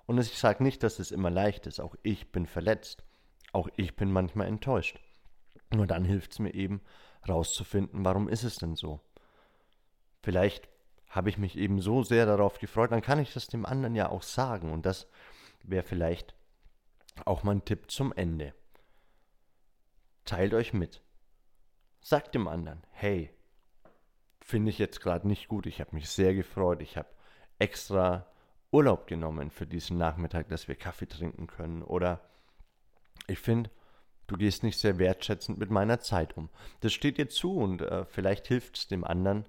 Und 0.06 0.18
ich 0.18 0.36
sage 0.38 0.62
nicht, 0.62 0.82
dass 0.82 0.98
es 0.98 1.12
immer 1.12 1.30
leicht 1.30 1.66
ist. 1.68 1.78
Auch 1.78 1.94
ich 2.02 2.32
bin 2.32 2.46
verletzt. 2.46 3.04
Auch 3.52 3.68
ich 3.76 3.94
bin 3.94 4.10
manchmal 4.10 4.48
enttäuscht. 4.48 4.98
Nur 5.72 5.86
dann 5.86 6.04
hilft 6.04 6.32
es 6.32 6.38
mir 6.40 6.52
eben, 6.52 6.80
rauszufinden, 7.28 8.04
warum 8.04 8.28
ist 8.28 8.42
es 8.42 8.56
denn 8.56 8.74
so. 8.74 9.00
Vielleicht 10.22 10.68
habe 11.08 11.28
ich 11.28 11.38
mich 11.38 11.56
eben 11.56 11.80
so 11.80 12.02
sehr 12.02 12.26
darauf 12.26 12.58
gefreut, 12.58 12.92
dann 12.92 13.02
kann 13.02 13.18
ich 13.18 13.32
das 13.32 13.46
dem 13.48 13.66
anderen 13.66 13.94
ja 13.94 14.08
auch 14.08 14.22
sagen. 14.22 14.72
Und 14.72 14.86
das 14.86 15.06
wäre 15.62 15.82
vielleicht 15.82 16.34
auch 17.24 17.42
mein 17.42 17.64
Tipp 17.64 17.90
zum 17.90 18.12
Ende. 18.12 18.54
Teilt 20.24 20.54
euch 20.54 20.72
mit. 20.72 21.02
Sagt 22.00 22.34
dem 22.34 22.48
anderen, 22.48 22.82
hey, 22.92 23.30
finde 24.40 24.70
ich 24.70 24.78
jetzt 24.78 25.00
gerade 25.00 25.28
nicht 25.28 25.48
gut, 25.48 25.66
ich 25.66 25.80
habe 25.80 25.94
mich 25.94 26.08
sehr 26.08 26.34
gefreut, 26.34 26.82
ich 26.82 26.96
habe 26.96 27.08
extra 27.58 28.26
Urlaub 28.72 29.06
genommen 29.06 29.50
für 29.50 29.66
diesen 29.66 29.98
Nachmittag, 29.98 30.48
dass 30.48 30.68
wir 30.68 30.76
Kaffee 30.76 31.08
trinken 31.08 31.46
können. 31.46 31.82
Oder 31.82 32.20
ich 33.26 33.38
finde, 33.38 33.70
du 34.26 34.36
gehst 34.36 34.62
nicht 34.62 34.78
sehr 34.78 34.98
wertschätzend 34.98 35.58
mit 35.58 35.70
meiner 35.70 36.00
Zeit 36.00 36.36
um. 36.36 36.48
Das 36.80 36.92
steht 36.92 37.18
dir 37.18 37.28
zu 37.28 37.56
und 37.56 37.82
äh, 37.82 38.04
vielleicht 38.04 38.46
hilft 38.46 38.78
es 38.78 38.88
dem 38.88 39.04
anderen, 39.04 39.44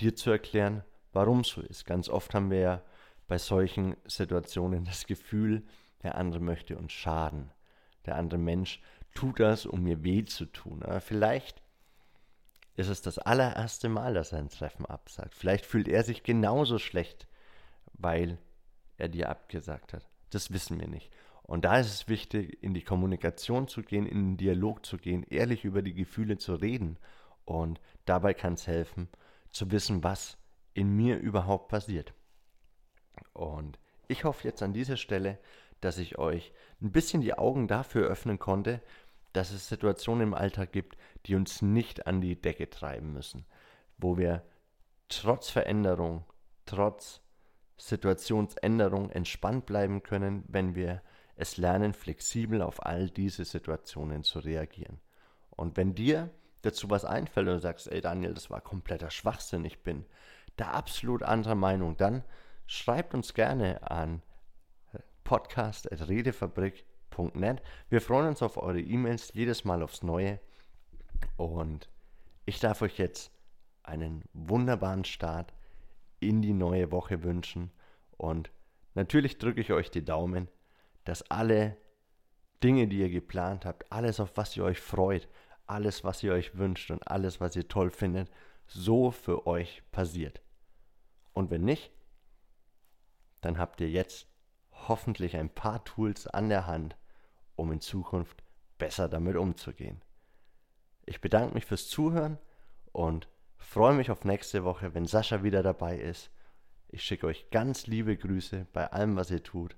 dir 0.00 0.14
zu 0.14 0.30
erklären, 0.30 0.84
warum 1.12 1.44
so 1.44 1.60
ist. 1.60 1.84
Ganz 1.84 2.08
oft 2.08 2.34
haben 2.34 2.50
wir 2.50 2.60
ja 2.60 2.82
bei 3.28 3.38
solchen 3.38 3.96
Situationen 4.06 4.84
das 4.84 5.06
Gefühl, 5.06 5.64
der 6.02 6.16
andere 6.16 6.40
möchte 6.40 6.76
uns 6.76 6.92
schaden. 6.92 7.50
Der 8.06 8.16
andere 8.16 8.38
Mensch 8.38 8.80
tut 9.14 9.40
das, 9.40 9.66
um 9.66 9.82
mir 9.82 10.02
weh 10.02 10.24
zu 10.24 10.46
tun. 10.46 10.82
Aber 10.82 11.00
vielleicht 11.00 11.62
ist 12.78 12.88
es 12.88 13.02
das 13.02 13.18
allererste 13.18 13.88
Mal, 13.88 14.14
dass 14.14 14.30
er 14.30 14.38
ein 14.38 14.50
Treffen 14.50 14.86
absagt. 14.86 15.34
Vielleicht 15.34 15.66
fühlt 15.66 15.88
er 15.88 16.04
sich 16.04 16.22
genauso 16.22 16.78
schlecht, 16.78 17.26
weil 17.94 18.38
er 18.96 19.08
dir 19.08 19.28
abgesagt 19.30 19.92
hat. 19.92 20.06
Das 20.30 20.52
wissen 20.52 20.78
wir 20.78 20.86
nicht. 20.86 21.10
Und 21.42 21.64
da 21.64 21.78
ist 21.78 21.92
es 21.92 22.08
wichtig, 22.08 22.62
in 22.62 22.74
die 22.74 22.84
Kommunikation 22.84 23.66
zu 23.66 23.82
gehen, 23.82 24.06
in 24.06 24.18
den 24.18 24.36
Dialog 24.36 24.86
zu 24.86 24.96
gehen, 24.96 25.24
ehrlich 25.24 25.64
über 25.64 25.82
die 25.82 25.94
Gefühle 25.94 26.38
zu 26.38 26.54
reden. 26.54 26.98
Und 27.44 27.80
dabei 28.04 28.32
kann 28.32 28.52
es 28.52 28.68
helfen, 28.68 29.08
zu 29.50 29.72
wissen, 29.72 30.04
was 30.04 30.38
in 30.72 30.94
mir 30.94 31.18
überhaupt 31.18 31.68
passiert. 31.68 32.14
Und 33.32 33.80
ich 34.06 34.22
hoffe 34.22 34.46
jetzt 34.46 34.62
an 34.62 34.72
dieser 34.72 34.96
Stelle, 34.96 35.40
dass 35.80 35.98
ich 35.98 36.16
euch 36.16 36.52
ein 36.80 36.92
bisschen 36.92 37.22
die 37.22 37.34
Augen 37.34 37.66
dafür 37.66 38.06
öffnen 38.06 38.38
konnte, 38.38 38.80
dass 39.32 39.50
es 39.50 39.68
Situationen 39.68 40.28
im 40.28 40.34
Alltag 40.34 40.72
gibt, 40.72 40.96
die 41.26 41.34
uns 41.34 41.62
nicht 41.62 42.06
an 42.06 42.20
die 42.20 42.40
Decke 42.40 42.70
treiben 42.70 43.12
müssen, 43.12 43.44
wo 43.96 44.16
wir 44.16 44.42
trotz 45.08 45.50
Veränderung, 45.50 46.24
trotz 46.66 47.20
Situationsänderung 47.76 49.10
entspannt 49.10 49.66
bleiben 49.66 50.02
können, 50.02 50.44
wenn 50.48 50.74
wir 50.74 51.02
es 51.36 51.56
lernen, 51.56 51.94
flexibel 51.94 52.62
auf 52.62 52.84
all 52.84 53.10
diese 53.10 53.44
Situationen 53.44 54.24
zu 54.24 54.40
reagieren. 54.40 55.00
Und 55.50 55.76
wenn 55.76 55.94
dir 55.94 56.30
dazu 56.62 56.90
was 56.90 57.04
einfällt 57.04 57.46
und 57.46 57.54
du 57.54 57.60
sagst, 57.60 57.90
ey 57.90 58.00
Daniel, 58.00 58.34
das 58.34 58.50
war 58.50 58.60
kompletter 58.60 59.10
Schwachsinn, 59.10 59.64
ich 59.64 59.82
bin 59.84 60.04
da 60.56 60.72
absolut 60.72 61.22
anderer 61.22 61.54
Meinung, 61.54 61.96
dann 61.96 62.24
schreibt 62.66 63.14
uns 63.14 63.34
gerne 63.34 63.88
an 63.88 64.22
podcast.redefabrik.net. 67.18 67.62
Wir 67.90 68.00
freuen 68.00 68.28
uns 68.28 68.42
auf 68.42 68.56
eure 68.56 68.80
E-Mails 68.80 69.32
jedes 69.34 69.64
Mal 69.64 69.82
aufs 69.82 70.02
Neue. 70.02 70.38
Und 71.36 71.88
ich 72.46 72.60
darf 72.60 72.82
euch 72.82 72.98
jetzt 72.98 73.32
einen 73.82 74.22
wunderbaren 74.32 75.04
Start 75.04 75.52
in 76.20 76.42
die 76.42 76.52
neue 76.52 76.90
Woche 76.92 77.22
wünschen. 77.22 77.70
Und 78.16 78.50
natürlich 78.94 79.38
drücke 79.38 79.60
ich 79.60 79.72
euch 79.72 79.90
die 79.90 80.04
Daumen, 80.04 80.48
dass 81.04 81.28
alle 81.30 81.76
Dinge, 82.62 82.88
die 82.88 82.98
ihr 82.98 83.10
geplant 83.10 83.64
habt, 83.64 83.90
alles, 83.92 84.20
auf 84.20 84.36
was 84.36 84.56
ihr 84.56 84.64
euch 84.64 84.80
freut, 84.80 85.28
alles, 85.66 86.04
was 86.04 86.22
ihr 86.22 86.32
euch 86.32 86.56
wünscht 86.56 86.90
und 86.90 87.06
alles, 87.08 87.40
was 87.40 87.56
ihr 87.56 87.68
toll 87.68 87.90
findet, 87.90 88.30
so 88.66 89.10
für 89.10 89.46
euch 89.46 89.82
passiert. 89.92 90.40
Und 91.32 91.50
wenn 91.50 91.64
nicht, 91.64 91.92
dann 93.40 93.58
habt 93.58 93.80
ihr 93.80 93.88
jetzt 93.88 94.26
hoffentlich 94.72 95.36
ein 95.36 95.50
paar 95.50 95.84
Tools 95.84 96.26
an 96.26 96.48
der 96.48 96.66
Hand, 96.66 96.96
um 97.58 97.72
in 97.72 97.80
Zukunft 97.80 98.42
besser 98.78 99.08
damit 99.08 99.36
umzugehen. 99.36 100.02
Ich 101.06 101.20
bedanke 101.20 101.54
mich 101.54 101.66
fürs 101.66 101.88
Zuhören 101.88 102.38
und 102.92 103.28
freue 103.56 103.94
mich 103.94 104.10
auf 104.10 104.24
nächste 104.24 104.64
Woche, 104.64 104.94
wenn 104.94 105.06
Sascha 105.06 105.42
wieder 105.42 105.62
dabei 105.62 105.98
ist. 105.98 106.30
Ich 106.88 107.02
schicke 107.02 107.26
euch 107.26 107.50
ganz 107.50 107.86
liebe 107.86 108.16
Grüße 108.16 108.66
bei 108.72 108.90
allem, 108.92 109.16
was 109.16 109.30
ihr 109.30 109.42
tut. 109.42 109.76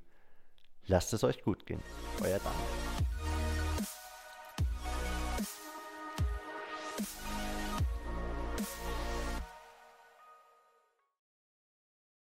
Lasst 0.87 1.12
es 1.12 1.25
euch 1.25 1.43
gut 1.43 1.66
gehen. 1.66 1.83
Euer 2.23 2.38
Daniel. 2.38 3.19